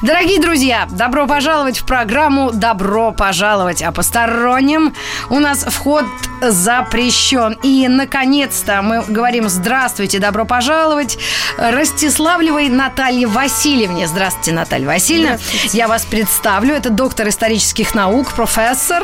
[0.00, 4.94] Дорогие друзья, добро пожаловать в программу «Добро пожаловать», а посторонним
[5.28, 6.04] у нас вход
[6.40, 7.58] запрещен.
[7.64, 11.18] И, наконец-то, мы говорим «Здравствуйте, добро пожаловать»
[11.56, 14.06] Ростиславлевой Наталье Васильевне.
[14.06, 15.38] Здравствуйте, Наталья Васильевна.
[15.72, 16.74] Я вас представлю.
[16.74, 19.02] Это доктор исторических наук, профессор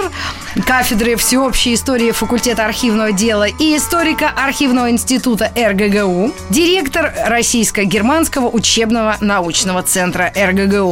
[0.65, 9.83] кафедры всеобщей истории факультета архивного дела и историка архивного института РГГУ, директор Российско-германского учебного научного
[9.83, 10.84] центра РГГУ.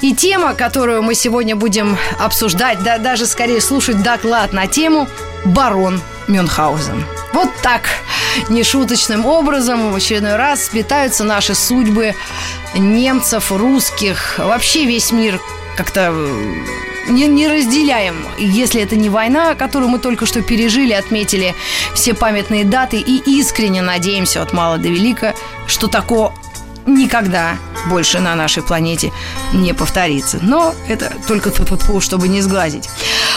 [0.00, 5.08] И тема, которую мы сегодня будем обсуждать, да, даже скорее слушать доклад на тему
[5.44, 7.04] барон Мюнхгаузен.
[7.32, 7.82] Вот так,
[8.48, 12.14] нешуточным образом в очередной раз сплетаются наши судьбы
[12.74, 15.40] немцев, русских, вообще весь мир
[15.76, 16.14] как-то
[17.08, 21.54] не, не разделяем, если это не война, которую мы только что пережили, отметили
[21.94, 25.34] все памятные даты и искренне надеемся от мала до велика,
[25.66, 26.32] что такое
[26.86, 27.56] никогда
[27.88, 29.12] больше на нашей планете
[29.52, 30.38] не повторится.
[30.42, 32.88] Но это только тьфу чтобы не сглазить.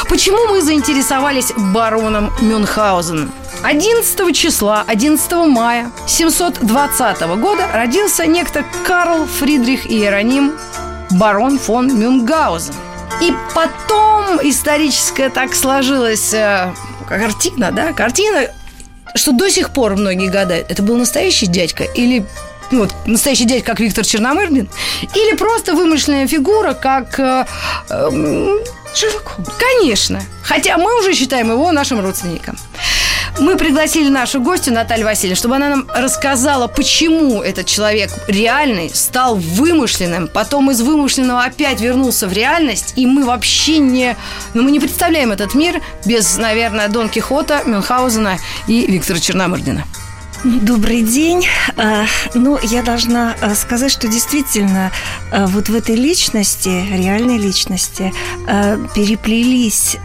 [0.10, 3.32] Почему мы заинтересовались бароном Мюнхгаузеном?
[3.64, 10.54] 11 числа, 11 мая 720 года родился некто Карл Фридрих Иероним
[11.12, 12.74] барон фон Мюнхгаузен.
[13.22, 16.74] И потом историческая так сложилась э,
[17.08, 18.48] картина, да, картина,
[19.16, 22.26] что до сих пор многие гадают, это был настоящий дядька или
[22.72, 24.68] ну, вот, настоящий дядька, как Виктор Черномырдин,
[25.14, 27.46] или просто вымышленная фигура, как э,
[27.90, 28.60] э,
[28.94, 29.50] Шерлок Холмс.
[29.60, 30.22] Конечно.
[30.42, 32.58] Хотя мы уже считаем его нашим родственником.
[33.40, 39.36] Мы пригласили нашу гостью Наталью Васильевну, чтобы она нам рассказала, почему этот человек реальный стал
[39.36, 44.16] вымышленным, потом из вымышленного опять вернулся в реальность, и мы вообще не...
[44.54, 49.84] Ну, мы не представляем этот мир без, наверное, Дон Кихота, Мюнхгаузена и Виктора Черномырдина.
[50.46, 51.44] Добрый день.
[51.76, 52.06] А,
[52.36, 54.92] ну, я должна а, сказать, что действительно
[55.32, 58.14] а, вот в этой личности, реальной личности,
[58.94, 59.98] переплелись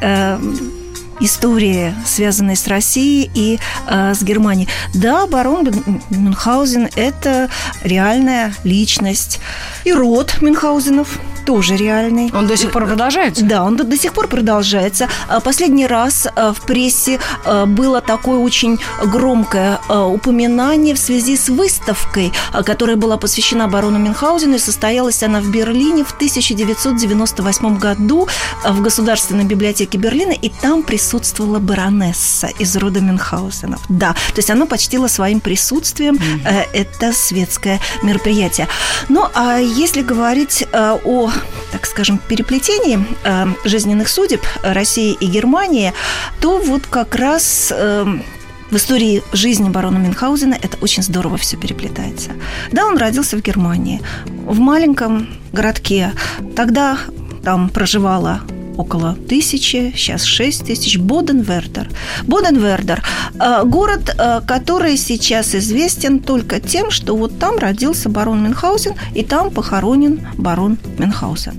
[1.20, 4.68] истории, связанные с Россией и э, с Германией.
[4.94, 5.68] Да, барон
[6.08, 7.50] Мюнхгаузен– это
[7.82, 9.38] реальная личность.
[9.84, 12.30] И род Мюнхгаузенов тоже реальный.
[12.32, 13.44] Он до сих пор продолжается?
[13.44, 15.08] Да, он до, до сих пор продолжается.
[15.28, 21.36] А последний раз э, в прессе э, было такое очень громкое э, упоминание в связи
[21.36, 22.32] с выставкой,
[22.64, 28.28] которая была посвящена барону Мюнхгаузену, и состоялась она в Берлине в 1998 году
[28.64, 33.80] в Государственной библиотеке Берлина, и там присутствовал присутствовала баронесса из рода Мюнхгаузенов.
[33.88, 36.68] Да, то есть она почтила своим присутствием mm-hmm.
[36.72, 38.68] это светское мероприятие.
[39.08, 40.98] Ну, а если говорить э,
[41.72, 45.92] так скажем, переплетении э, жизненных судеб России и Германии,
[46.40, 47.72] то вот как раз
[48.70, 52.30] в истории жизни барона Мюнхгаузена это очень здорово все переплетается.
[52.70, 56.12] Да, он родился в Германии, в маленьком городке.
[56.54, 56.98] Тогда
[57.42, 58.40] там проживала
[58.80, 61.88] около тысячи, сейчас шесть тысяч, Боденвердер.
[62.26, 63.02] Боденвердер
[63.38, 69.22] э,– город, э, который сейчас известен только тем, что вот там родился барон Мюнхгаузен, и
[69.22, 71.54] там похоронен барон Мюнхгаузен.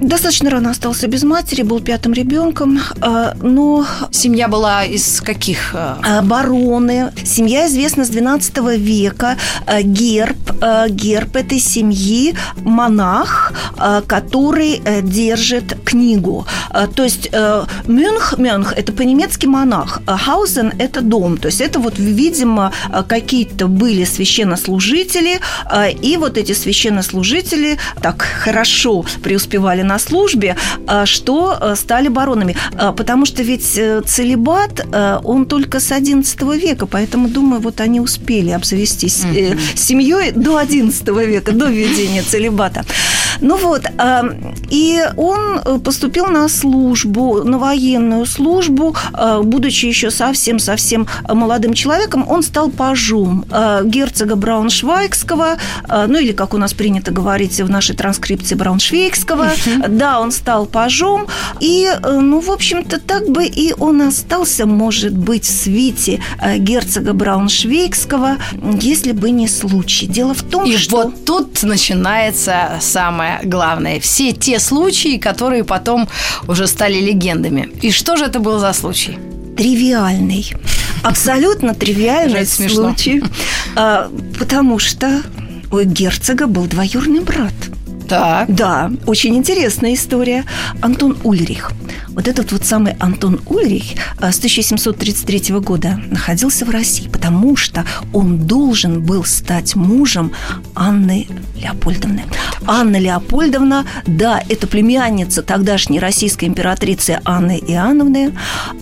[0.00, 3.84] Достаточно рано остался без матери, был пятым ребенком, э, но...
[4.12, 5.74] Семья была из каких?
[6.22, 7.12] Бароны.
[7.24, 9.36] Семья известна с 12 века.
[9.82, 10.38] Герб.
[10.90, 13.52] Герб этой семьи– монах,
[14.06, 16.46] который держит книгу.
[16.68, 21.36] А, то есть э, Мюнх, Мюнх– это по-немецки монах, а Хаузен– это дом.
[21.38, 22.72] То есть это вот, видимо,
[23.08, 25.40] какие-то были священнослужители,
[26.02, 30.56] и вот эти священнослужители так хорошо преуспевали на службе,
[31.04, 32.56] что э, стали баронами.
[32.96, 34.86] Потому что ведь э, целебат,
[35.24, 39.76] он только с XI века, поэтому, думаю, вот они успели обзавестись mm-hmm.
[39.76, 42.84] семьей до XI века, до введения целебата.
[43.40, 43.82] Ну вот,
[44.70, 52.42] и он поступил на службу, на военную службу, э, будучи еще совсем-совсем молодым человеком, он
[52.42, 55.56] стал пажом э, герцога Брауншвайгского,
[55.88, 59.50] э, ну или, как у нас принято говорить в нашей транскрипции, Брауншвейгского.
[59.88, 61.26] Да, он стал пажом,
[61.60, 66.22] и, ну, в общем-то, так бы и он остался, может быть, в свите
[66.58, 68.36] герцога Брауншвейгского,
[68.80, 70.06] если бы не случай.
[70.06, 70.96] Дело в том, и что...
[70.96, 74.00] вот тут начинается самое главное.
[74.00, 76.08] Все те случаи, которые потом
[76.48, 77.68] уже стали легендами.
[77.82, 79.18] И что же это был за случай?
[79.56, 80.52] Тривиальный.
[81.02, 83.22] Абсолютно тривиальный случай.
[83.76, 85.22] А, потому что
[85.70, 87.52] у герцога был двоюродный брат.
[88.10, 88.52] Так.
[88.52, 90.44] Да, очень интересная история.
[90.80, 91.70] Антон Ульрих.
[92.08, 93.84] Вот этот вот самый Антон Ульрих
[94.20, 100.32] э, с 1733 года находился в России, потому что он должен был стать мужем
[100.74, 102.24] Анны Леопольдовны.
[102.66, 108.32] Анна Леопольдовна, да, это племянница тогдашней российской императрицы Анны Иоанновны.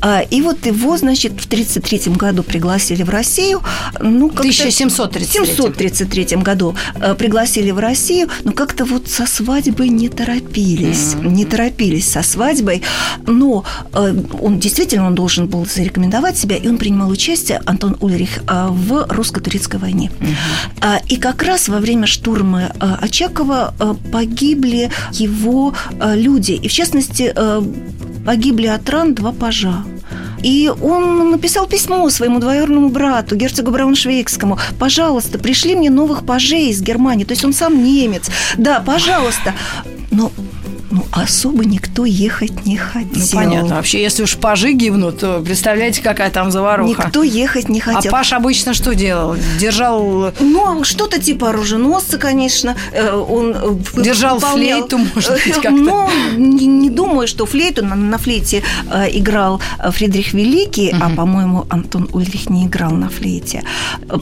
[0.00, 3.62] А, и вот его, значит, в 1933 году пригласили в Россию.
[4.00, 5.46] Ну, в 1733.
[5.46, 11.14] 733 году э, пригласили в Россию, но как-то вот со свадьбой не торопились.
[11.14, 11.28] Mm-hmm.
[11.28, 12.82] Не торопились со свадьбой.
[13.26, 18.42] Но э, он действительно он должен был зарекомендовать себя, и он принимал участие, Антон Ульрих,
[18.48, 20.10] в русско-турецкой войне.
[20.20, 21.02] Mm-hmm.
[21.08, 26.52] И как раз во время штурма Э, Очакова э, погибли его э, люди.
[26.52, 27.34] И, в частности,
[28.24, 29.84] погибли от ран два пажа.
[30.42, 34.58] И он написал письмо своему двоюродному брату, герцогу Брауншвейгскому.
[34.78, 37.24] «Пожалуйста, пришли мне новых пажей из Германии».
[37.24, 38.30] То есть он сам немец.
[38.56, 39.54] Да, пожалуйста.
[40.10, 40.32] Но
[40.90, 43.10] ну, особо никто ехать не хотел.
[43.14, 43.74] Ну, понятно.
[43.76, 47.04] Вообще, если уж пажи гибнут, то представляете, какая там заваруха.
[47.06, 48.10] Никто ехать не хотел.
[48.10, 49.36] А Паш обычно что делал?
[49.58, 50.32] Держал...
[50.40, 52.74] Ну, что-то типа оруженосца, конечно.
[52.92, 54.78] Э, он э, Держал выполнял...
[54.88, 55.70] флейту, может быть, как-то.
[55.70, 57.84] Ну, не, не думаю, что флейту.
[57.84, 59.60] На, на флейте э, играл
[59.90, 61.02] Фридрих Великий, угу.
[61.02, 63.62] а, по-моему, Антон Ульрих не играл на флейте,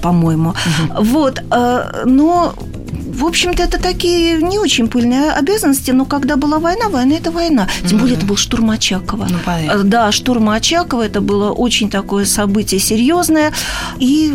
[0.03, 0.51] по-моему.
[0.51, 1.05] Угу.
[1.05, 1.43] Вот.
[2.05, 2.55] Но
[3.17, 7.69] в общем-то, это такие не очень пыльные обязанности, но когда была война, война– это война.
[7.89, 9.27] Тем более, это был штурм Очакова.
[9.31, 9.85] Ну, понятно.
[9.85, 13.53] да, штурм Очакова– это было очень такое событие серьезное.
[13.99, 14.35] И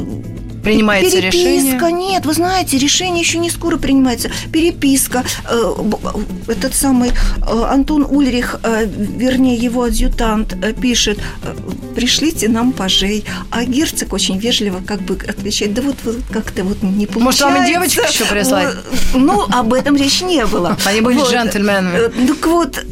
[0.62, 2.10] принимается Переписка, решение?
[2.12, 4.30] нет, вы знаете, решение еще не скоро принимается.
[4.52, 5.24] Переписка.
[5.50, 5.74] Э,
[6.48, 11.19] этот самый э, Антон Ульрих, э, вернее, его адъютант, пишет,
[11.96, 13.25] пришлите нам пажей.
[13.50, 17.19] А герцог очень вежливо как бы отвечает, да вот, вот как-то вот не получается.
[17.19, 18.75] Может, вам и девочку еще прислать?
[19.13, 20.78] Ну, об этом речь не было.
[20.86, 21.31] Они были вот.
[21.31, 22.28] джентльменами.
[22.28, 22.86] Так вот,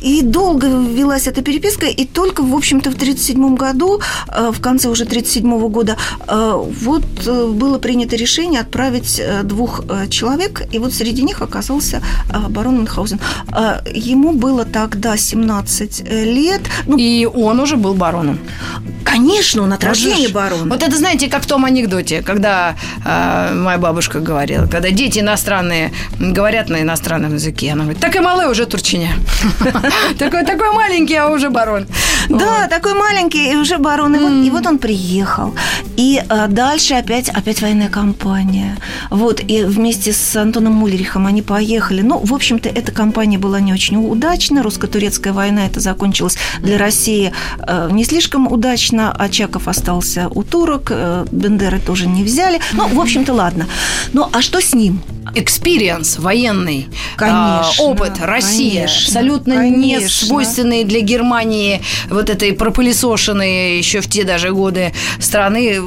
[0.00, 5.04] и долго велась эта переписка, и только, в общем-то, в 1937 году, в конце уже
[5.04, 10.92] 1937 года, вот вот э, было принято решение отправить э, двух э, человек, и вот
[10.92, 12.02] среди них оказался
[12.48, 13.20] барон Мюнхгаузен.
[13.94, 16.60] Ему было тогда 17 лет.
[16.86, 18.38] Ну, и он уже был бароном.
[19.04, 20.68] Конечно, он от рождения барон.
[20.68, 25.92] Вот это, знаете, как в том анекдоте, когда э, моя бабушка говорила, когда дети иностранные
[26.18, 29.12] говорят на иностранном языке, она говорит, так и малый уже турчиня.
[30.18, 31.86] Такой такой маленький, а уже барон.
[32.28, 34.44] Да, такой маленький, и уже барон.
[34.44, 35.54] И вот он приехал.
[35.96, 38.78] И дальше опять, опять военная кампания.
[39.10, 42.02] Вот, и вместе с Антоном Ульрихом они поехали.
[42.02, 44.62] Ну, в общем-то, эта кампания была не очень удачна.
[44.62, 49.12] Русско-турецкая война это закончилась для России э, не слишком удачно.
[49.12, 52.60] Очаков остался у турок, э, Бендеры тоже не взяли.
[52.72, 53.66] Ну, в общем-то, ладно.
[54.12, 55.00] Ну, а что с ним?
[55.34, 59.80] Experience военный, конечно, а, опыт, Россия, конечно, абсолютно конечно.
[59.80, 61.80] не свойственный для Германии
[62.10, 65.80] вот этой пропылесошенной еще в те даже годы страны,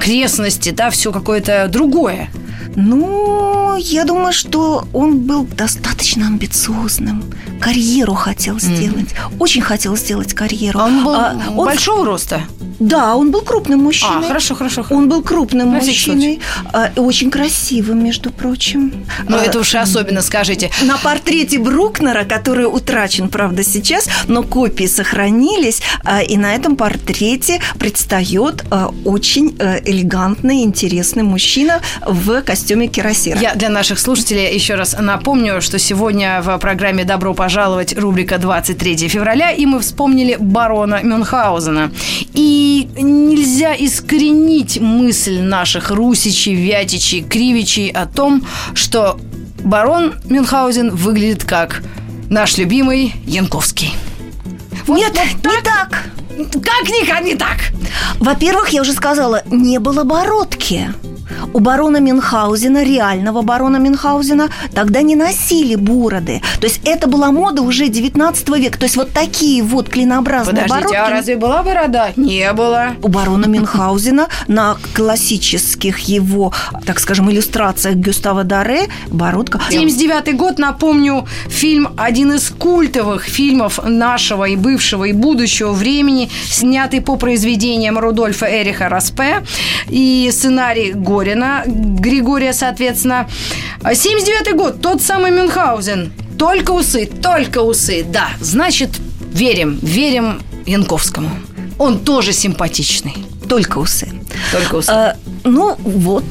[0.00, 2.30] окрестности, да, все какое-то другое.
[2.74, 7.24] Ну, я думаю, что он был достаточно амбициозным.
[7.60, 9.12] Карьеру хотел сделать.
[9.12, 9.36] Mm-hmm.
[9.38, 10.78] Очень хотел сделать карьеру.
[10.80, 11.66] А он был а, он...
[11.66, 12.42] большого роста?
[12.80, 14.24] Да, он был крупным мужчиной.
[14.24, 14.84] А, хорошо, хорошо.
[14.90, 16.40] Он был крупным На мужчиной.
[16.72, 19.04] А, очень красивым, между прочим.
[19.28, 20.70] Ну, а, это уж особенно скажите.
[20.82, 27.60] На портрете Брукнера, который утрачен, правда, сейчас, но копии сохранились, а, и на этом портрете
[27.78, 33.38] предстает а, очень а, элегантный, интересный мужчина в костюме кирасира.
[33.38, 39.08] Я для наших слушателей еще раз напомню, что сегодня в программе «Добро пожаловать» рубрика «23
[39.08, 41.90] февраля», и мы вспомнили барона Мюнхгаузена.
[42.32, 49.18] И нельзя искоренить мысль наших русичей, вятичей, кривичей о том, что
[49.64, 51.82] барон Мюнхгаузен выглядит как
[52.28, 53.94] наш любимый Янковский.
[54.86, 55.52] Вот, Нет, вот так?
[55.52, 56.04] не так.
[56.62, 57.58] Как никак не так?
[58.18, 60.90] Во-первых, я уже сказала, не было бородки.
[61.52, 66.42] У барона Мюнхгаузена, реального барона Мюнхгаузена, тогда не носили бороды.
[66.60, 68.78] То есть это была мода уже 19 века.
[68.78, 70.96] То есть вот такие вот клинообразные Подождите, бородки.
[70.96, 72.10] а разве была борода?
[72.16, 72.92] Не было.
[73.02, 76.52] У барона Мюнхгаузена на классических его,
[76.84, 79.60] так скажем, иллюстрациях Гюстава Даре бородка.
[79.70, 87.00] 79 год, напомню, фильм один из культовых фильмов нашего и бывшего и будущего времени, снятый
[87.00, 89.42] по произведениям Рудольфа Эриха Распе
[89.88, 93.28] и сценарий Горина Пушкина, Григория, соответственно.
[93.82, 96.12] 79 год, тот самый Мюнхгаузен.
[96.38, 98.30] Только усы, только усы, да.
[98.40, 98.90] Значит,
[99.32, 101.30] верим, верим Янковскому.
[101.78, 103.14] Он тоже симпатичный.
[103.48, 104.08] Только усы.
[104.52, 104.90] Только усы.
[104.90, 106.24] А, ну, вот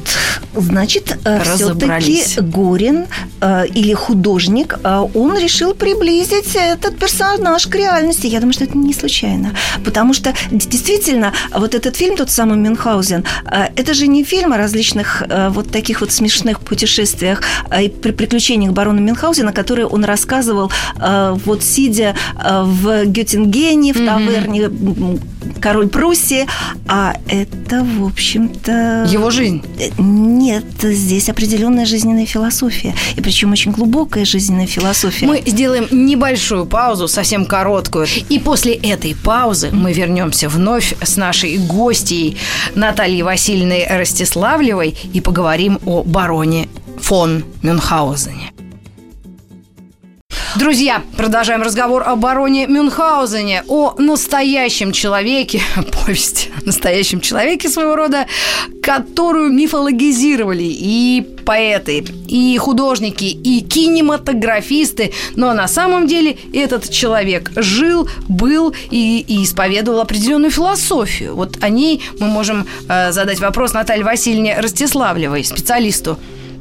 [0.54, 2.22] Значит, э, все-таки.
[2.40, 3.06] Горин
[3.40, 8.26] э, или художник, э, он решил приблизить этот персонаж к реальности.
[8.26, 9.54] Я думаю, что это не случайно.
[9.84, 14.56] Потому что действительно, вот этот фильм, тот самый Мюнхгаузен, э, это же не фильм о
[14.56, 20.04] различных э, вот таких вот смешных путешествиях э, и при- приключениях барона Мюнхгаузена, которые он
[20.04, 22.14] рассказывал, э, вот сидя
[22.44, 25.20] в Геттингене, в таверне м,
[25.60, 26.46] король Пруссии.
[26.86, 29.06] А это, в общем-то...
[29.08, 29.62] Его жизнь.
[29.78, 32.94] Э, Нет, здесь определенная жизненная философия.
[33.16, 35.26] И причем очень глубокая жизненная философия.
[35.26, 38.06] Мы сделаем небольшую паузу, совсем короткую.
[38.28, 42.36] И после этой паузы мы вернемся вновь с нашей гостьей
[42.74, 46.68] Натальей Васильевной Ростиславлевой и поговорим о бароне
[47.00, 48.52] фон Мюнхгаузене.
[50.56, 55.62] Друзья, продолжаем разговор о бароне Мюнхгаузене, о настоящем человеке,
[56.04, 58.26] повесть о настоящем человеке своего рода,
[58.82, 65.12] которую мифологизировали и поэты, и художники, и кинематографисты.
[65.36, 71.36] Но на самом деле этот человек жил, был и, и исповедовал определенную философию.
[71.36, 76.18] Вот о ней мы можем э, задать вопрос Наталье Васильевне Ростиславлевой, специалисту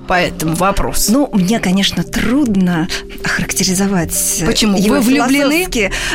[0.09, 1.11] по этому вопросу.
[1.11, 2.87] Ну, мне, конечно, трудно
[3.23, 4.75] охарактеризовать Почему?
[4.75, 5.67] его Вы влюблены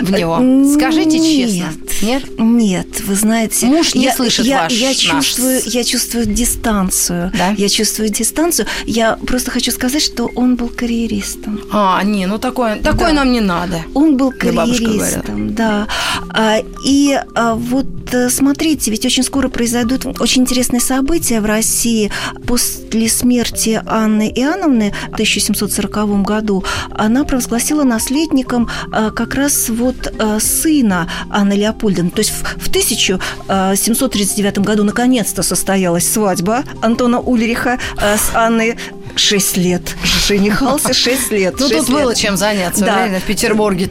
[0.03, 0.39] в него?
[0.41, 1.49] Э, Скажите нет.
[1.49, 1.84] честно.
[2.03, 2.25] Нет?
[2.39, 4.97] Нет, вы знаете, Муж не я, слышит я, ваш- я наш.
[4.97, 7.33] чувствую, я чувствую дистанцию.
[7.37, 7.51] Да?
[7.57, 8.67] Я чувствую дистанцию.
[8.85, 11.61] Я просто хочу сказать, что он был карьеристом.
[11.73, 13.13] А, не, ну такое, такое Да.
[13.15, 13.83] нам не надо.
[13.95, 15.87] Он был карьеристом, да.
[16.31, 22.11] А, и а, вот э, смотрите, ведь очень скоро произойдут очень интересные события в России.
[22.47, 30.39] После смерти Анны Иоанновны в 1740 году она провозгласила наследником а, как раз вот а,
[30.41, 31.84] сына Анны Леопольдовны.
[32.11, 38.77] То есть в, в 1739 году наконец-то состоялась свадьба Антона Ульриха а, с Анной.
[39.17, 39.83] Шесть лет.
[40.27, 41.55] Женихался шесть лет.
[41.59, 43.89] Ну, тут было чем заняться, реально, в Петербурге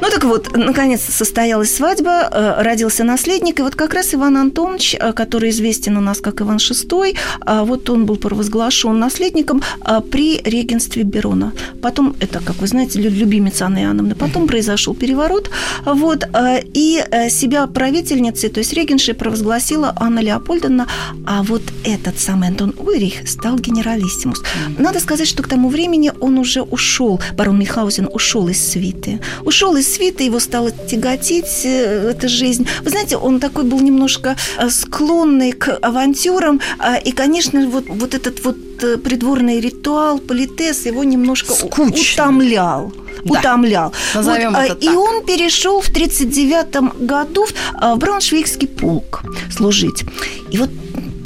[0.00, 4.96] Ну так вот, наконец состоялась свадьба, э, родился наследник, и вот как раз Иван Антонович,
[4.98, 10.00] э, который известен у нас как Иван VI, а вот он был провозглашен наследником а,
[10.00, 11.52] при регенстве Берона.
[11.82, 15.50] Потом, это, как вы знаете, лю- любимец Анны Иоанновны, потом произошел переворот,
[15.84, 20.86] вот, э, и э, себя правительницей, то есть регеншей провозгласила Анна Леопольдовна,
[21.26, 24.42] а вот этот самый Антон Уйрих стал генералиссимус.
[24.78, 29.20] Надо сказать, что к тому времени он уже ушел, барон Михаузен ушел из свиты.
[29.44, 32.66] Ушел из свиты, его стало тяготить э, эта жизнь.
[32.82, 38.14] Вы знаете, он такой был немножко э, склонный к авантюрам, а, и, конечно, вот, вот
[38.14, 42.24] этот вот э, придворный ритуал, политес его немножко Скучно.
[42.24, 42.92] утомлял.
[43.24, 43.40] Да.
[43.40, 43.92] Утомлял.
[44.14, 44.96] Назовем Вот, это И так.
[44.96, 50.04] он перешел в 1939 году в, в Брауншвейгский полк служить.
[50.50, 50.70] И вот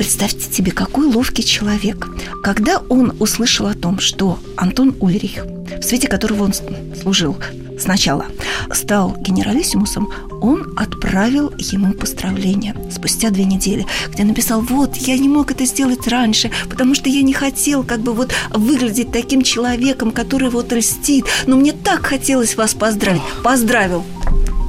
[0.03, 2.09] представьте себе, какой ловкий человек.
[2.43, 5.45] Когда он услышал о том, что Антон Ульрих,
[5.79, 6.53] в свете которого он
[7.01, 7.37] служил
[7.79, 8.27] сначала,
[8.73, 15.53] стал генералиссимусом, он отправил ему поздравления спустя две недели, где написал, вот, я не мог
[15.53, 20.51] это сделать раньше, потому что я не хотел как бы вот выглядеть таким человеком, который
[20.51, 23.23] вот льстит, но мне так хотелось вас поздравить.
[23.45, 24.03] Поздравил.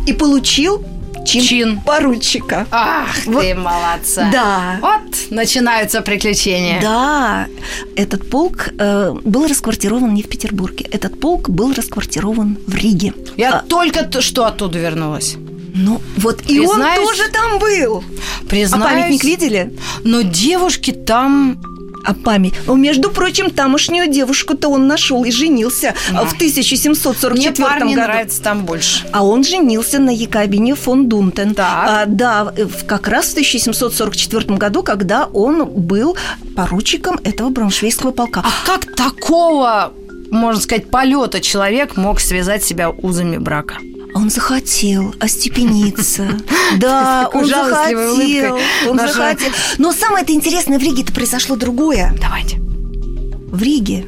[0.05, 0.83] И получил
[1.25, 1.79] чин, Чин.
[1.81, 2.67] поручика.
[2.71, 3.41] Ах Вот.
[3.41, 4.29] ты молодца.
[4.31, 4.77] Да.
[4.81, 6.81] Вот начинаются приключения.
[6.81, 7.47] Да,
[7.95, 10.85] этот полк э, был расквартирован не в Петербурге.
[10.91, 13.13] Этот полк был расквартирован в Риге.
[13.37, 15.35] Я А, только что оттуда вернулась.
[15.75, 18.03] ну, вот и он тоже там был.
[18.49, 19.73] Признаюсь, А памятник видели?
[20.03, 21.57] Но девушки там...
[22.05, 22.53] А память.
[22.67, 26.25] Ну, между прочим, тамошнюю девушку-то он нашел и женился Да.
[26.25, 28.07] в 1744 Мне парни году.
[28.07, 29.05] нравятся там больше.
[29.11, 31.55] А он женился на Якобине фон Дунтен.
[31.55, 31.65] Так.
[31.87, 36.17] А, да, в- как раз в 1744 году, когда он был
[36.55, 38.43] поручиком этого брауншвейского полка.
[38.45, 39.93] А как такого,
[40.29, 43.77] можно сказать, полета человек мог связать себя узами брака?
[44.15, 46.27] Он захотел остепениться.
[46.77, 48.57] Да, он захотел.
[48.89, 49.51] Он захотел.
[49.77, 52.15] Но самое это интересное, в Риге-то произошло другое.
[52.19, 52.57] Давайте.
[52.57, 54.05] В Риге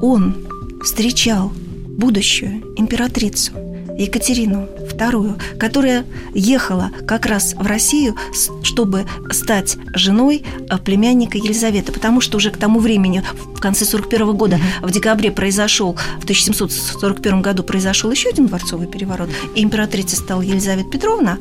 [0.00, 0.34] он
[0.82, 1.52] встречал
[1.86, 3.52] будущую императрицу
[3.98, 8.16] Екатерину II, которая ехала как раз в Россию,
[8.62, 13.22] чтобы стать женой э, племянника Елизаветы, потому что уже к тому времени,
[13.54, 19.28] в конце 41 года, в декабре произошел, в 1741 году произошел еще один дворцовый переворот,
[19.54, 21.38] и императрицей стала Елизавета Петровна,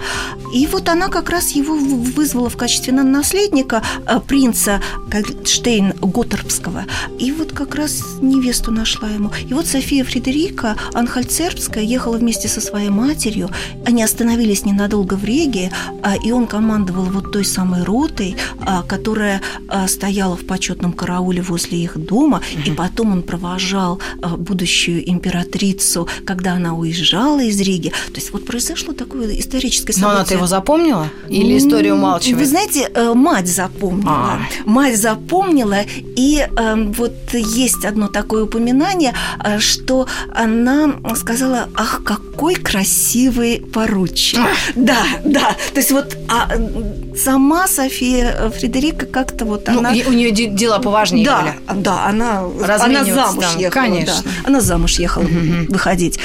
[0.53, 4.81] и вот она как раз его вызвала в качестве на- наследника э, принца
[5.46, 6.86] Штейн Готтербского,
[7.20, 9.31] и вот как раз невесту нашла ему.
[9.48, 13.50] И вот София Фредерика Анхальцербская ехала вместе со своей матерью.
[13.86, 15.72] Они остановились ненадолго в Риге,
[16.04, 21.42] а, и он командовал вот той самой ротой, а, которая а, стояла в почетном карауле
[21.42, 24.00] возле их дома, и потом он провожал
[24.38, 27.90] будущую императрицу, когда она уезжала из Риги.
[27.90, 30.08] То есть вот произошло такое историческое событие.
[30.08, 31.08] Но она-то его запомнила?
[31.30, 32.38] Или историю умалчивает?
[32.38, 34.12] Вы знаете, э, мать запомнила.
[34.12, 34.40] А.
[34.66, 35.82] Мать запомнила,
[36.16, 44.40] и э, вот есть одно такое упоминание, э, что она сказала, ах, какой красивый поручик.
[44.76, 45.56] Да, да.
[45.74, 46.50] То есть вот а,
[47.16, 49.92] сама София Фредерика как-то вот ну, она...
[49.92, 51.82] у нее дела поважнее да, были.
[51.82, 52.44] Да, она,
[52.80, 53.84] она замуж там, ехала.
[53.84, 54.24] Конечно.
[54.24, 55.66] Да, она замуж ехала угу.
[55.70, 56.20] выходить.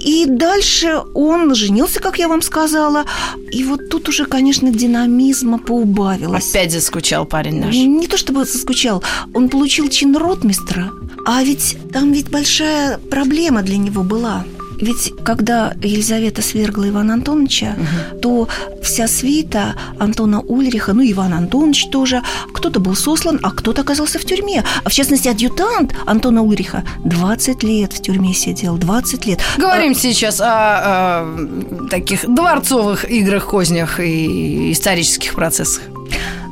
[0.00, 3.04] И дальше он женился, как я вам сказала.
[3.52, 6.50] И вот тут уже, конечно, динамизма поубавилось.
[6.50, 7.74] Опять заскучал парень наш.
[7.74, 9.02] Не то чтобы заскучал,
[9.34, 10.90] он получил чин ротмистра,
[11.26, 14.44] а ведь там ведь большая проблема для него была.
[14.80, 18.20] Ведь когда Елизавета свергла Ивана Антоновича, угу.
[18.20, 18.48] то
[18.82, 22.22] вся свита Антона Ульриха, ну, Иван Антонович тоже,
[22.52, 24.64] кто-то был сослан, а кто-то оказался в тюрьме.
[24.84, 29.40] А в частности, адъютант Антона Ульриха 20 лет в тюрьме сидел, 20 лет.
[29.58, 29.94] Говорим а...
[29.94, 35.82] сейчас о, о таких дворцовых играх, кознях и исторических процессах.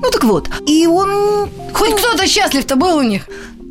[0.02, 1.48] Ну так вот, и он...
[1.72, 3.28] Хоть кто-то счастлив-то был у них.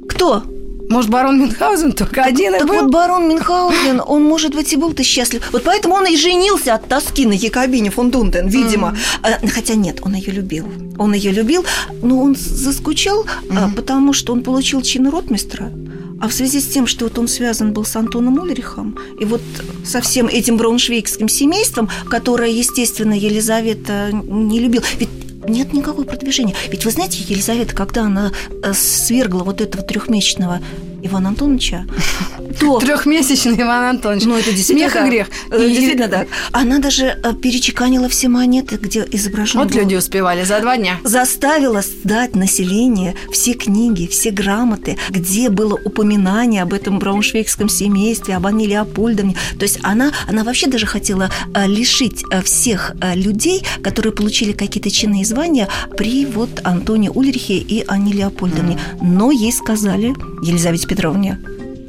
[0.10, 0.44] Кто?
[0.90, 2.76] Может, барон Мюнхгаузен только один так и был?
[2.82, 5.42] вот барон Мюнхгаузен, он, может быть, и был-то счастлив.
[5.52, 8.96] Вот поэтому он и женился от тоски на Якобине фон Дунтен, видимо.
[9.24, 9.50] Mm-hmm.
[9.50, 10.66] Хотя нет, он ее любил.
[10.98, 11.66] Он ее любил,
[12.02, 13.76] но он заскучал, mm-hmm.
[13.76, 15.72] потому что он получил чин ротмистра.
[16.20, 19.42] А в связи с тем, что вот он связан был с Антоном Ульрихом, и вот
[19.86, 24.82] со всем этим брауншвейгским семейством, которое, естественно, Елизавета не любил.
[24.98, 25.10] Ведь
[25.48, 26.56] нет никакого продвижения.
[26.70, 28.32] Ведь вы знаете, Елизавета, когда она
[28.64, 30.62] э, свергла вот этого трехмесячного
[31.04, 31.86] Ивана Антоновича,
[32.60, 32.80] то...
[32.80, 34.26] Трехмесячный Иван Антонович.
[34.26, 35.28] Ну, это действительно Смех и грех.
[35.52, 35.70] Э, и...
[35.70, 36.28] Действительно так.
[36.52, 39.80] Она даже э, перечеканила все монеты, где изображен Вот был...
[39.80, 40.98] люди успевали за два дня.
[41.04, 48.48] Заставила сдать население все книги, все грамоты, где было упоминание об этом брауншвейгском семействе, об
[48.48, 49.36] Анне Леопольдовне.
[49.58, 55.22] То есть она, она вообще даже хотела э, лишить всех людей, которые получили какие-то чины
[55.22, 58.80] и звания при вот Антоне Ульрихе и Анне Леопольдовне.
[59.02, 61.40] Но ей сказали, Елизавете Петровне,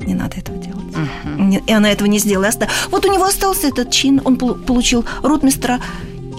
[0.07, 0.79] не надо этого делать.
[0.95, 1.63] Uh-huh.
[1.67, 2.51] И она этого не сделала.
[2.91, 5.81] Вот у него остался этот чин, он получил ротмистра,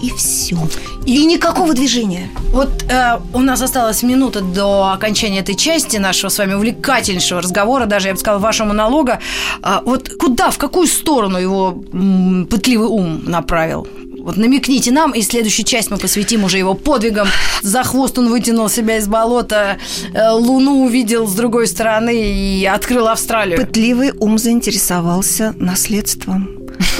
[0.02, 0.56] и все.
[1.04, 2.30] И, и никакого движения.
[2.52, 7.86] Вот э, у нас осталась минута до окончания этой части нашего с вами увлекательнейшего разговора,
[7.86, 9.20] даже, я бы сказала, вашего монолога.
[9.62, 13.86] Э, вот куда, в какую сторону его м, пытливый ум направил?
[14.30, 17.26] Вот намекните нам, и следующую часть мы посвятим уже его подвигам.
[17.62, 19.78] За хвост он вытянул себя из болота,
[20.14, 23.58] э, Луну увидел с другой стороны и открыл Австралию.
[23.58, 26.48] Пытливый ум заинтересовался наследством.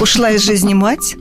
[0.01, 1.15] Ушла из жизни мать,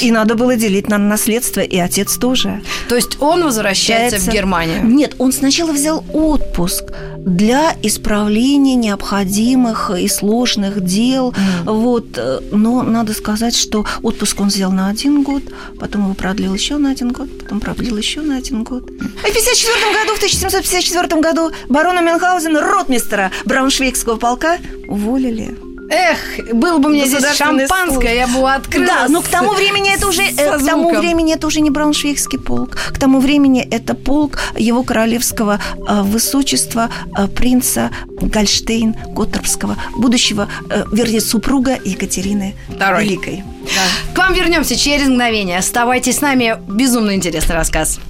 [0.00, 2.62] и надо было делить на наследство, и отец тоже.
[2.88, 4.30] То есть он возвращается Получается...
[4.30, 4.84] в Германию?
[4.84, 6.84] Нет, он сначала взял отпуск
[7.18, 11.30] для исправления необходимых и сложных дел.
[11.30, 11.72] Mm.
[11.72, 12.06] Вот.
[12.16, 15.42] Э, но надо сказать, что отпуск он взял на один год,
[15.78, 18.90] потом его продлил еще на один год, потом продлил еще на один год.
[18.90, 24.58] И в 1954 году, в 1754 году барона Мюнхгаузена, ротмистера Брауншвейгского полка,
[24.88, 25.71] уволили.
[25.92, 28.86] Эх, было бы мне здесь шампанское, я бы его открыла.
[28.86, 32.38] Да, но к тому времени это уже э, к тому времени это уже не брауншвейгский
[32.38, 32.76] полк.
[32.94, 37.90] К тому времени это полк его королевского э, высочества э, принца
[38.22, 40.48] Гольштейн Готтербского, будущего,
[40.92, 43.04] вернее, супруга Екатерины Второй.
[43.04, 43.44] Великой.
[43.64, 44.14] Да.
[44.14, 45.58] К вам вернемся через мгновение.
[45.58, 46.56] Оставайтесь с нами.
[46.68, 48.00] Безумно интересный рассказ.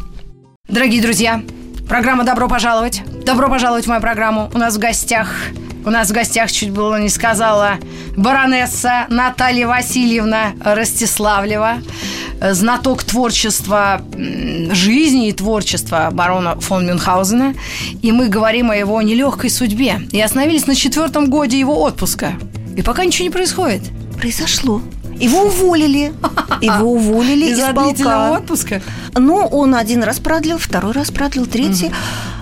[0.68, 1.42] Дорогие друзья,
[1.88, 3.02] программа «Добро пожаловать».
[3.24, 4.50] Добро пожаловать в мою программу.
[4.54, 5.28] У нас в гостях
[5.84, 7.72] у нас в гостях, чуть было не сказала,
[8.16, 11.78] баронесса Наталья Васильевна Ростиславлева,
[12.52, 17.54] знаток творчества жизни и творчества барона фон Мюнхгаузена.
[18.02, 20.02] И мы говорим о его нелегкой судьбе.
[20.12, 22.34] И остановились на четвертом годе его отпуска.
[22.76, 23.82] И пока ничего не происходит.
[24.18, 24.82] Произошло.
[25.18, 26.12] Его уволили.
[26.60, 28.32] Его уволили из, из полка.
[28.32, 28.82] отпуска?
[29.14, 31.86] Ну, он один раз продлил, второй раз продлил, третий.
[31.86, 31.94] Угу.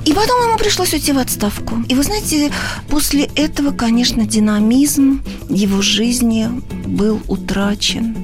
[0.06, 1.76] И потом ему пришлось уйти в отставку.
[1.88, 2.50] И вы знаете,
[2.88, 6.48] после этого, конечно, динамизм его жизни
[6.86, 8.16] был утрачен.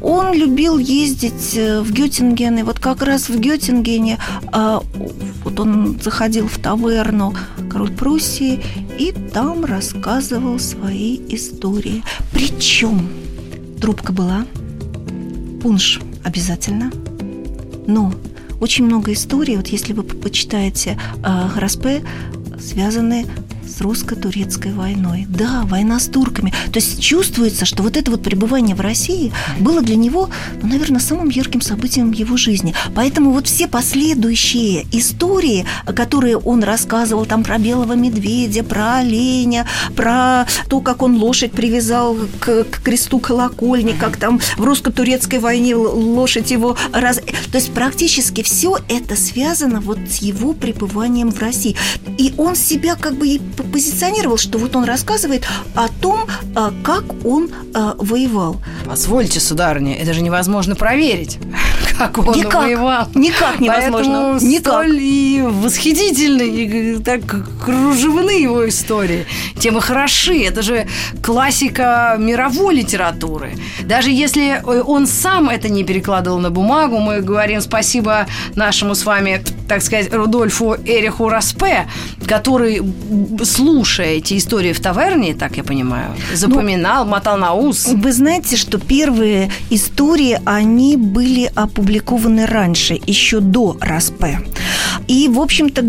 [0.00, 4.18] Он любил ездить э, в Геттинген, и вот как раз в Геттингене
[4.52, 4.82] а,
[5.44, 7.34] вот он заходил в таверну
[7.70, 8.62] король Пруссии
[8.98, 12.02] и там рассказывал свои истории.
[12.32, 13.08] Причем
[13.80, 14.46] трубка была,
[15.62, 16.90] пунш обязательно,
[17.86, 18.12] но
[18.60, 22.02] очень много историй, вот если вы почитаете э, Граспе,
[22.58, 23.26] связаны
[23.66, 25.26] с русско-турецкой войной.
[25.28, 26.52] Да, война с турками.
[26.72, 30.30] То есть чувствуется, что вот это вот пребывание в России было для него,
[30.62, 32.74] ну, наверное, самым ярким событием его жизни.
[32.94, 40.46] Поэтому вот все последующие истории, которые он рассказывал там про белого медведя, про оленя, про
[40.68, 46.50] то, как он лошадь привязал к, к кресту колокольни, как там в русско-турецкой войне лошадь
[46.50, 47.20] его раз...
[47.50, 51.76] То есть практически все это связано вот с его пребыванием в России.
[52.18, 57.04] И он себя как бы и позиционировал, что вот он рассказывает о том, а, как
[57.24, 58.60] он а, воевал.
[58.86, 61.38] Позвольте, сударыня, это же невозможно проверить
[61.98, 62.54] как он Никак.
[62.54, 63.08] воевал.
[63.14, 64.36] Никак невозможно.
[64.38, 64.72] Поэтому Никак.
[64.72, 67.20] столь и восхитительны, и так
[67.64, 69.26] кружевны его истории,
[69.58, 70.42] тем и хороши.
[70.42, 70.86] Это же
[71.22, 73.52] классика мировой литературы.
[73.84, 79.42] Даже если он сам это не перекладывал на бумагу, мы говорим спасибо нашему с вами,
[79.68, 81.86] так сказать, Рудольфу Эриху Распе,
[82.26, 82.82] который,
[83.44, 87.88] слушая эти истории в таверне, так я понимаю, запоминал, мотал на ус.
[87.88, 94.40] Вы знаете, что первые истории, они были опубликованы раньше, еще до Распе.
[95.08, 95.82] И, в общем-то,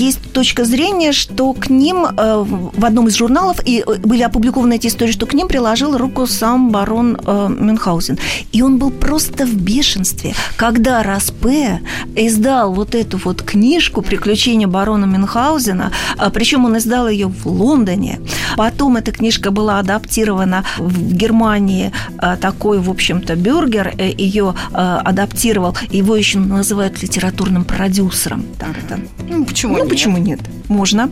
[0.00, 4.74] есть точка зрения, что к ним э, в одном из журналов и э, были опубликованы
[4.74, 8.18] эти истории, что к ним приложил руку сам барон э, Мюнхгаузен.
[8.52, 11.80] И он был просто в бешенстве, когда Распе
[12.16, 15.83] издал вот эту вот книжку «Приключения барона Мюнхгаузена»,
[16.18, 18.20] а, причем он издал ее в Лондоне.
[18.56, 21.92] Потом эта книжка была адаптирована в Германии.
[22.18, 25.76] а, Такой, в общем-то, бюргер э, ее а, адаптировал.
[25.90, 28.44] Его еще называют литературным продюсером.
[28.58, 29.00] Так это.
[29.28, 29.88] Ну, почему Ну, нет?
[29.88, 30.40] почему нет?
[30.68, 31.10] Можно.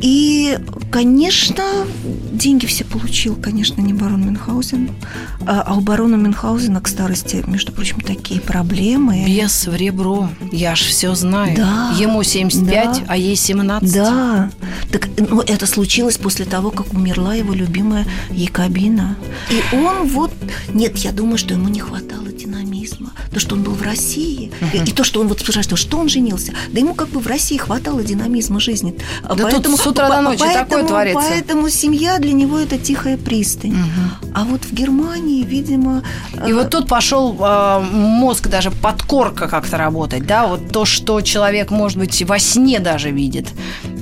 [0.00, 0.58] И,
[0.90, 1.64] конечно,
[2.36, 4.90] деньги все получил, конечно, не барон Мюнхгаузен.
[5.46, 9.24] А а у барона Мюнхгаузена к старости, между прочим, такие проблемы.
[9.26, 10.28] Бес в ребро.
[10.52, 11.56] Я ж все знаю.
[11.56, 11.94] Да.
[11.98, 13.04] Ему 75, Да.
[13.08, 13.92] а ей 17.
[13.94, 14.50] Да,
[14.92, 19.16] так ну, это случилось после того, как умерла его любимая Якобина.
[19.50, 20.32] И он вот...
[20.72, 22.28] Нет, я думаю, что ему не хватало
[22.86, 23.12] динамизма.
[23.32, 26.08] То, что он был в России, и, и то, что он вот спрашивает, что он
[26.08, 26.52] женился.
[26.70, 28.96] Да ему как бы в России хватало динамизма жизни.
[29.22, 31.22] Да тут с утра до ночи такое поэтому, творится.
[31.28, 33.76] Поэтому семья для него это тихая пристань.
[34.34, 36.02] А вот в Германии, видимо...
[36.46, 41.20] И э, вот тут пошел э, мозг даже подкорка как-то работать, да, вот то, что
[41.20, 43.48] человек, может быть, во сне даже видит,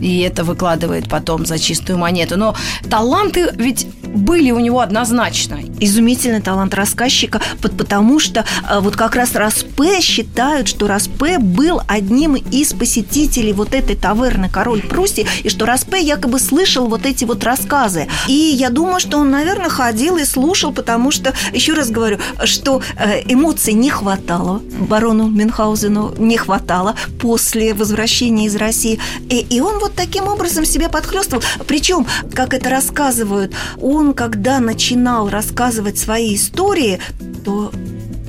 [0.01, 2.37] и это выкладывает потом за чистую монету.
[2.37, 2.55] Но
[2.91, 5.59] таланты ведь были у него однозначно.
[5.81, 11.81] изумительный талант рассказчика, пот- потому что э, вот как раз Распе считают, что Распе был
[11.89, 17.25] одним из посетителей вот этой таверны «Король Пруссии», и что Распе якобы слышал вот эти
[17.25, 18.09] вот рассказы.
[18.29, 22.83] И я думаю, что он, наверное, ходил и слушал, потому что, еще раз говорю, что
[22.97, 28.99] э, эмоций не хватало барону Мюнхгаузену, не хватало после возвращения из России.
[29.29, 31.43] И, и он вот таким образом себя подхлестывал.
[31.67, 37.01] Причем, как это рассказывают, он, когда начинал рассказывать свои истории,
[37.45, 37.73] то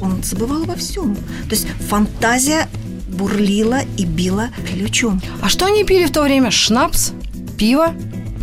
[0.02, 1.16] он забывал обо всем.
[1.16, 2.70] То есть фантазия
[3.10, 5.22] бурлила и била ключом.
[5.42, 6.52] А что они пили в то время?
[6.52, 7.12] Шнапс?
[7.58, 7.94] Пиво?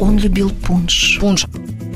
[0.01, 1.19] Он любил пунш.
[1.21, 1.47] Пунш?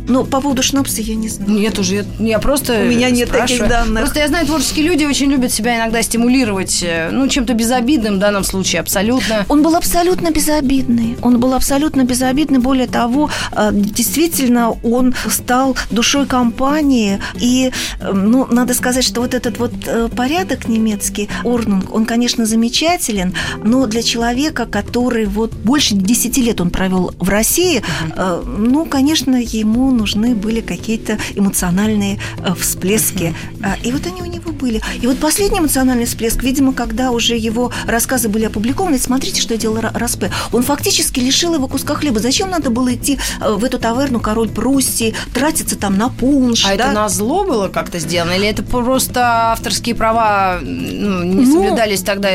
[0.09, 1.51] Но по поводу шнапса я не знаю.
[1.51, 3.61] Нет уже, я, просто У меня нет спрашиваю.
[3.61, 4.03] таких данных.
[4.03, 8.19] Просто я знаю, творческие люди очень любят себя иногда стимулировать, э, ну, чем-то безобидным в
[8.19, 9.45] данном случае, абсолютно.
[9.49, 11.17] Он был абсолютно безобидный.
[11.23, 12.59] Он был абсолютно безобидный.
[12.59, 17.21] Более того, э, действительно, он стал душой компании.
[17.41, 19.73] И, э, ну, надо сказать, что вот этот вот
[20.17, 26.71] порядок немецкий, Орнунг, он, конечно, замечателен, но для человека, который вот больше 10 лет он
[26.71, 27.83] провел в России,
[28.17, 33.35] ну, конечно, ему нужны были какие-то эмоциональные э, всплески.
[33.63, 34.81] А, И вот они у него были.
[35.03, 39.79] И вот последний эмоциональный всплеск, видимо, когда уже его рассказы были опубликованы, смотрите, что делал
[39.79, 40.31] Ра- Распе.
[40.53, 42.21] Он фактически лишил его куска хлеба.
[42.21, 46.69] Зачем надо было идти э, в эту таверну «Король Пруссии», тратиться там на пунш, А
[46.69, 46.75] да?
[46.75, 48.33] это на зло было как-то сделано?
[48.33, 52.31] Или это просто авторские права ну, не Ну, соблюдались тогда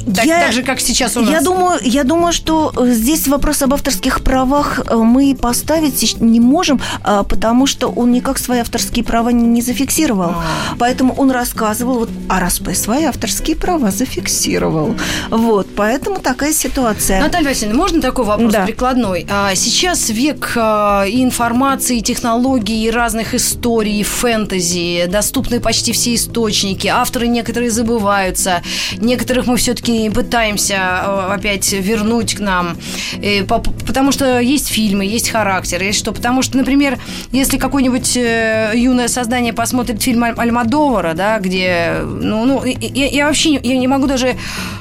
[0.00, 1.30] так, я- так же, как сейчас у нас?
[1.30, 6.40] Я думаю, я думаю, что э, здесь вопрос об авторских правах э, мы поставить не
[6.40, 10.30] можем, а, потому что он никак свои авторские права не- зафиксировал.
[10.30, 10.44] А.
[10.78, 14.94] Поэтому он рассказывал, вот, а Распе свои авторские права зафиксировал.
[15.30, 17.20] Вот, поэтому такая ситуация.
[17.20, 18.64] Наталья Васильевна, можно такой вопрос Да.
[18.64, 19.26] прикладной?
[19.30, 25.92] А, сейчас век а, и информации, и технологий, и разных историй, и фэнтези, доступны почти
[25.92, 28.62] все источники, авторы некоторые забываются,
[28.98, 32.76] некоторых мы все-таки периодически пытаемся э, опять вернуть к нам,
[33.22, 36.12] э, потому что есть фильмы, есть характер, есть что.
[36.12, 36.98] Потому что, например,
[37.32, 43.54] если какое-нибудь э, юное создание посмотрит фильм Альмадовара, да, где, ну, ну я, я вообще
[43.54, 44.36] я не могу даже,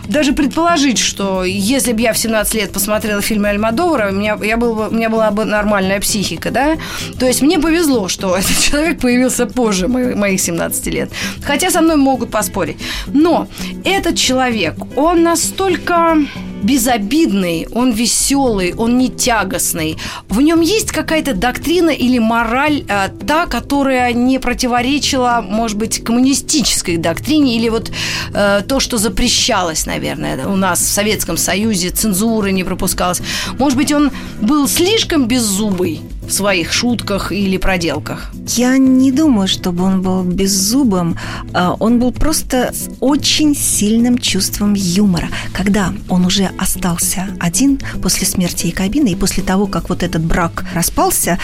[0.07, 4.57] даже предположить, что если бы я в 17 лет посмотрела фильм Альмадовара, у меня, я
[4.57, 6.77] был, у меня была бы нормальная психика, да,
[7.19, 11.09] то есть мне повезло, что этот человек появился позже моих 17 лет.
[11.43, 12.77] Хотя со мной могут поспорить.
[13.07, 13.47] Но
[13.83, 16.17] этот человек, он настолько
[16.63, 19.97] безобидный, он веселый, он не тягостный.
[20.29, 26.97] В нем есть какая-то доктрина или мораль, э, та, которая не противоречила, может быть, коммунистической
[26.97, 27.91] доктрине или вот
[28.33, 33.21] э, то, что запрещалось, наверное, у нас в Советском Союзе, цензуры не пропускалось.
[33.59, 38.31] Может быть, он был слишком беззубый, в своих шутках или проделках?
[38.55, 41.17] Я не думаю, чтобы он был беззубым.
[41.53, 45.29] А, он был просто с очень сильным чувством юмора.
[45.53, 50.65] Когда он уже остался один после смерти Якобина и после того, как вот этот брак
[50.73, 51.39] распался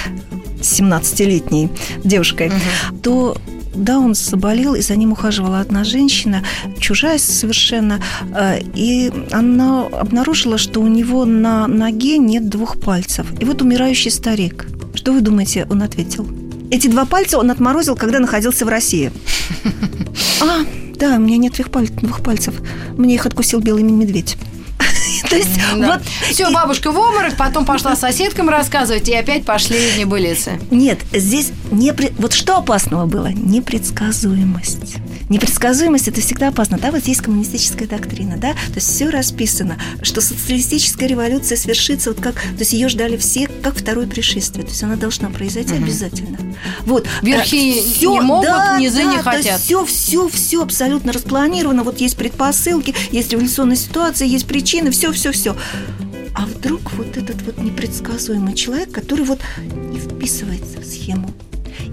[0.62, 1.70] с 17-летней
[2.04, 2.98] девушкой, угу.
[3.02, 3.38] то
[3.74, 6.44] да, он заболел, и за ним ухаживала одна женщина,
[6.80, 8.02] чужая совершенно,
[8.36, 13.26] э, и она обнаружила, что у него на ноге нет двух пальцев.
[13.40, 14.68] И вот умирающий старик.
[14.94, 16.28] Что вы думаете, он ответил?
[16.70, 19.12] Эти два пальца он отморозил, когда находился в России.
[20.44, 21.54] А, да, у меня нет
[22.02, 22.56] двух пальцев.
[22.98, 24.38] Мне их откусил белый медведь.
[25.32, 25.94] То есть да.
[25.94, 26.02] вот...
[26.30, 30.60] Все, бабушка в обморок, потом пошла соседкам рассказывать, и опять пошли небылицы.
[30.70, 31.94] Нет, здесь не...
[32.18, 33.28] Вот что опасного было?
[33.28, 34.98] Непредсказуемость.
[35.30, 36.78] Непредсказуемость– это всегда опасно.
[36.78, 42.20] Да, вот есть коммунистическая доктрина, да, то есть все расписано, что социалистическая революция свершится, вот
[42.20, 45.84] как, то есть ее ждали все, как второе пришествие, то есть она должна произойти угу.
[45.84, 46.38] обязательно.
[46.82, 47.08] Вот.
[47.22, 49.62] Верхи э, все, не могут, да, низы да, не хотят.
[49.62, 55.21] Все, все, все абсолютно распланировано, вот есть предпосылки, есть революционная ситуация, есть причины, все, все,
[55.30, 55.56] все.
[56.34, 61.32] А вдруг вот этот вот непредсказуемый человек, который вот не вписывается в схему,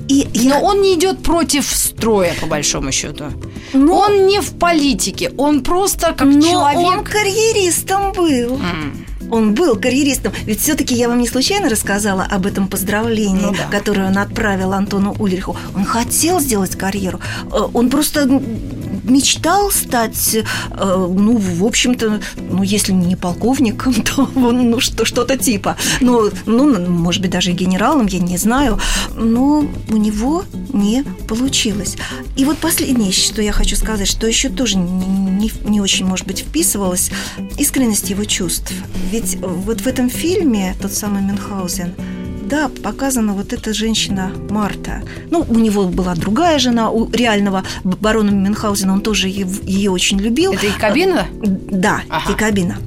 [0.08, 0.58] и я...
[0.58, 3.24] Но он не идет против строя, по большому счету.
[3.72, 3.98] Но...
[3.98, 6.86] Он не в политике, он просто как Но человек.
[6.86, 8.56] Он карьеристом был.
[8.56, 9.08] Mm.
[9.30, 10.32] Он был карьеристом.
[10.44, 13.68] Ведь все-таки я вам не случайно рассказала об этом поздравлении, ну, да.
[13.70, 15.54] которое он отправил Антону Ульриху.
[15.74, 17.20] Он хотел сделать карьеру.
[17.52, 18.26] Э, он просто
[19.08, 25.76] мечтал стать, э, ну, в общем-то, ну, если не полковником, то ну, что, что-то типа.
[26.00, 28.78] Ну, ну, может быть, даже генералом, я не знаю.
[29.16, 31.96] Но у него не получилось.
[32.36, 36.26] И вот последнее, что я хочу сказать, что еще тоже не, не, не очень, может
[36.26, 37.10] быть, вписывалось,
[37.58, 38.72] искренность его чувств.
[39.10, 41.94] Ведь вот в этом фильме тот самый Мюнхгаузен–
[42.48, 45.02] да, показана вот эта женщина Марта.
[45.30, 50.52] Ну, у него была другая жена, у реального барона Мюнхгаузена, он тоже ее очень любил.
[50.52, 51.26] Это Якобина?
[51.70, 52.32] Да, ага.
[52.32, 52.78] Якобина.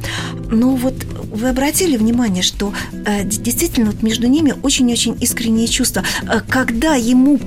[0.52, 0.96] Но вот
[1.32, 2.74] вы обратили внимание, что
[3.06, 6.04] э, действительно вот между ними очень-очень искренние чувства.
[6.24, 7.40] Э, когда ему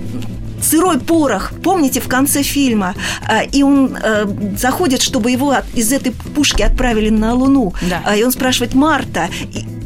[0.62, 2.94] сырой порох, помните, в конце фильма,
[3.29, 8.14] э, и он э, заходит, чтобы его из этой пушки отправили на Луну, да.
[8.14, 9.29] и он спрашивает Марта,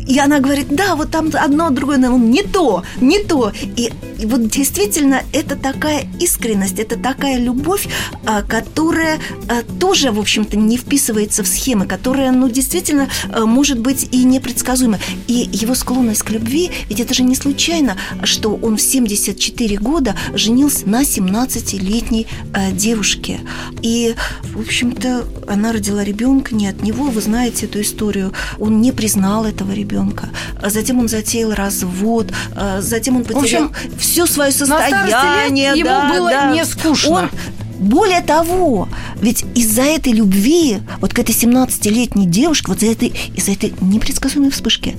[0.08, 3.52] и она говорит, да, вот там одно, другое, но не то, не то.
[3.76, 7.86] И, и вот действительно это такая искренность, это такая любовь,
[8.24, 9.18] а, которая
[9.48, 14.24] а, тоже, в общем-то, не вписывается в схемы, которая, ну, действительно, а, может быть и
[14.24, 14.98] непредсказуема.
[15.26, 20.16] И его склонность к любви, ведь это же не случайно, что он в 74 года
[20.32, 22.26] женился на 17-летней
[22.72, 23.40] девушке.
[23.82, 24.14] И,
[24.54, 28.32] в общем-то, она родила ребенка не от него, вы знаете эту историю.
[28.58, 30.28] Он не признал этого ребенка ребенка.
[30.60, 35.74] А затем он затеял развод, а затем он потерял в общем, все свое состояние.
[35.74, 36.52] Лет ему да, было да.
[36.52, 37.10] не скучно.
[37.10, 37.30] Он
[37.78, 38.88] более того,
[39.20, 44.50] ведь из-за этой любви, вот к этой 17-летней девушке, вот из-за этой, из-за этой непредсказуемой
[44.50, 44.96] вспышки,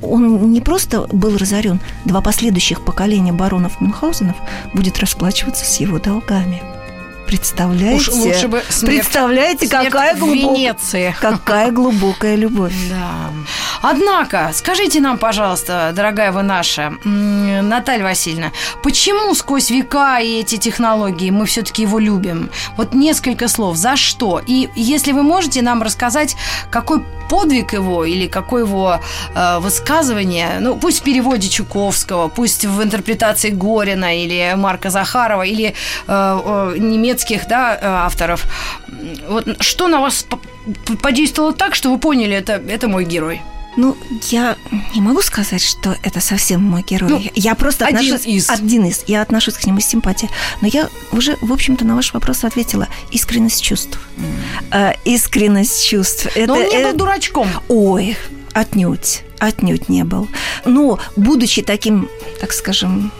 [0.00, 4.36] он не просто был разорен, два последующих поколения баронов Мюнхгаузенов
[4.72, 6.71] будет расплачиваться с его долгами.
[7.36, 7.96] Представляете?
[7.96, 11.16] Уж лучше бы смерть, Представляете, смерть какая глубокая, Венеции.
[11.18, 12.74] какая глубокая любовь.
[12.90, 13.30] Да.
[13.80, 21.30] Однако, скажите нам, пожалуйста, дорогая вы наша, Наталья Васильевна, почему сквозь века и эти технологии
[21.30, 22.50] мы все-таки его любим?
[22.76, 23.76] Вот несколько слов.
[23.76, 24.42] За что?
[24.46, 26.36] И если вы можете нам рассказать,
[26.70, 29.00] какой подвиг его или какое его
[29.34, 35.72] э, высказывание, ну, пусть в переводе Чуковского, пусть в интерпретации Горина или Марка Захарова или
[36.08, 38.44] э, немецких да, э, авторов,
[39.28, 40.26] вот что на вас
[41.02, 43.40] подействовало так, что вы поняли, это, это мой герой?
[43.76, 43.96] Ну,
[44.30, 44.56] я
[44.94, 47.10] не могу сказать, что это совсем мой герой.
[47.10, 48.26] Ну, я просто один отношусь...
[48.26, 48.50] из.
[48.50, 49.04] Один из.
[49.06, 50.30] Я отношусь к нему с симпатией.
[50.60, 52.88] Но я уже, в общем-то, на ваш вопрос ответила.
[53.10, 53.98] Искренность чувств.
[54.16, 54.24] Mm.
[54.70, 56.28] А, искренность чувств.
[56.36, 56.90] Но это, он не это...
[56.90, 57.48] был дурачком.
[57.68, 58.16] Ой,
[58.52, 59.22] отнюдь.
[59.38, 60.28] Отнюдь не был.
[60.64, 62.08] Но, будучи таким,
[62.40, 63.10] так скажем,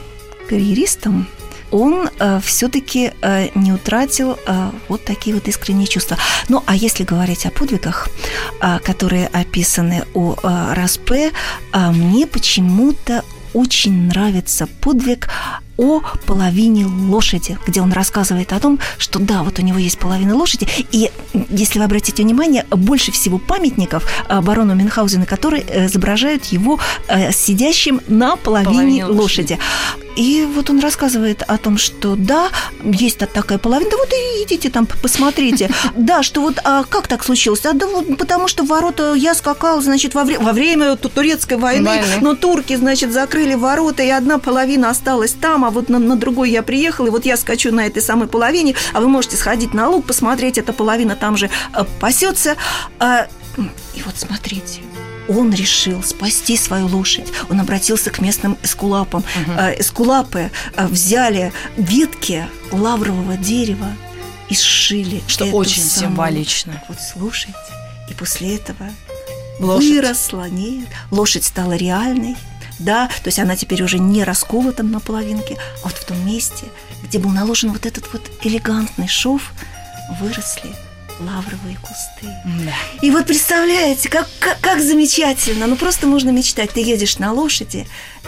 [0.48, 1.26] карьеристом,
[1.72, 6.16] он э, все-таки э, не утратил э, вот такие вот искренние чувства.
[6.48, 8.08] Ну, а если говорить о подвигах,
[8.60, 11.32] э, которые описаны у э, Распе,
[11.72, 15.28] э, мне почему-то очень нравится подвиг
[15.76, 20.36] о половине лошади, где он рассказывает о том, что да, вот у него есть половина
[20.36, 21.10] лошади, и
[21.50, 28.00] если вы обратите внимание, больше всего памятников барону Мюнхгаузена, которые э, изображают его э, сидящим
[28.06, 29.52] на половине, половине лошади.
[29.52, 29.58] лошади.
[30.16, 32.48] И вот он рассказывает о том, что да,
[32.82, 35.70] есть такая половина, да вот и идите там посмотрите.
[35.94, 37.64] Да, что вот а как так случилось?
[37.66, 41.88] А да вот потому что ворота я скакал, значит, во, время во время турецкой войны,
[41.88, 46.16] войны, но турки, значит, закрыли ворота, и одна половина осталась там, а вот на, на
[46.16, 49.74] другой я приехал, и вот я скачу на этой самой половине, а вы можете сходить
[49.74, 52.56] на луг, посмотреть, эта половина там же э, пасется.
[52.98, 53.28] А,
[53.94, 54.80] и вот смотрите,
[55.28, 57.28] он решил спасти свою лошадь.
[57.50, 59.22] Он обратился к местным эскулапам.
[59.22, 59.52] Угу.
[59.78, 63.88] Эскулапы э, взяли ветки лаврового дерева
[64.48, 65.22] и сшили.
[65.26, 66.10] Что очень самую...
[66.10, 66.82] символично.
[66.88, 67.58] Вот слушайте.
[68.10, 68.90] И после этого
[69.58, 69.88] лошадь.
[69.88, 72.36] выросла, нет, лошадь стала реальной.
[72.78, 76.66] Да, то есть она теперь уже не расколота на половинке, а вот в том месте,
[77.04, 79.52] где был наложен вот этот вот элегантный шов,
[80.20, 80.74] выросли
[81.26, 82.32] лавровые кусты.
[82.44, 82.72] Да.
[83.00, 85.66] И вот представляете, как, как, как замечательно.
[85.66, 86.70] Ну просто можно мечтать.
[86.70, 87.86] Ты едешь на лошади,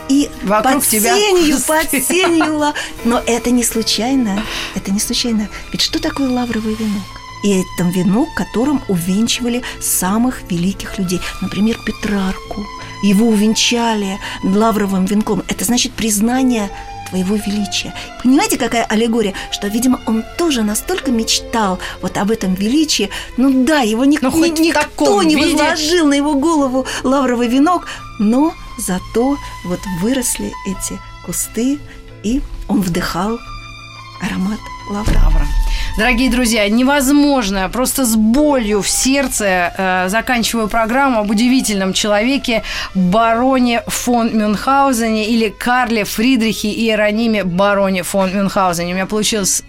[0.08, 4.42] и Вокруг под тебя тенью, под тенью Но это не случайно.
[4.74, 5.48] Это не случайно.
[5.72, 7.02] Ведь что такое лавровый венок?
[7.44, 11.20] И это венок, которым увенчивали самых великих людей.
[11.42, 12.64] Например, Петрарку.
[13.02, 15.42] Его увенчали лавровым венком.
[15.48, 16.70] Это значит признание
[17.14, 17.94] твоего величия.
[18.22, 19.34] Понимаете, какая аллегория?
[19.52, 23.08] Что, видимо, он тоже настолько мечтал вот об этом величии.
[23.36, 25.52] Ну да, его ни, ну, ни, никто не виде...
[25.52, 27.86] возложил на его голову лавровый венок,
[28.18, 31.78] но зато вот выросли эти кусты,
[32.24, 33.38] и он вдыхал
[34.20, 34.58] аромат
[34.90, 35.20] лавра.
[35.22, 35.46] лавра.
[35.96, 42.64] Дорогие друзья, невозможно, просто с болью в сердце э, заканчиваю программу об удивительном человеке
[42.96, 48.92] бароне фон Мюнхгаузене или Карле Фридрихе и Иерониме бароне фон Мюнхгаузене.
[48.92, 49.62] У меня получилось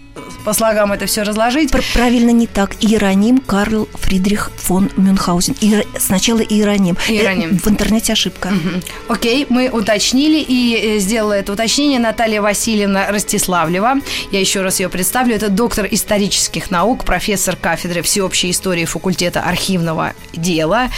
[0.46, 1.72] по слогам это все разложить.
[1.94, 2.76] Правильно не так.
[2.82, 5.56] Иероним Карл Фридрих фон Мюнхгаузен.
[5.60, 5.86] Иер...
[5.98, 6.98] Сначала Иероним.
[7.08, 7.56] Иероним.
[7.56, 8.48] Э, в интернете ошибка.
[8.48, 9.14] Угу.
[9.14, 13.96] Окей, мы уточнили и э, сделала это уточнение Наталья Васильевна Ростиславлева.
[14.32, 15.36] Я еще раз ее представлю.
[15.36, 20.90] Это доктор исторических наук, профессор кафедры всеобщей истории факультета архивного дела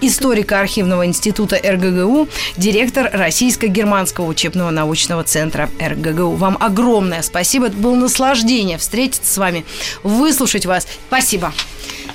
[0.00, 6.36] историка архивного института РГГУ, директор Российско-германского учебного научного центра РГГУ.
[6.36, 7.66] Вам огромное спасибо.
[7.66, 9.64] Это было наслаждение встретиться с вами,
[10.02, 10.86] выслушать вас.
[11.08, 11.52] Спасибо.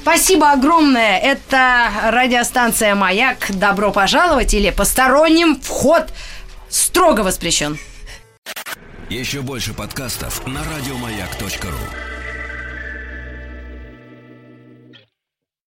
[0.02, 1.18] Спасибо огромное.
[1.18, 3.48] Это радиостанция «Маяк».
[3.50, 6.10] Добро пожаловать или посторонним вход
[6.70, 7.80] строго воспрещен.
[9.10, 12.15] Еще больше подкастов на радиомаяк.ру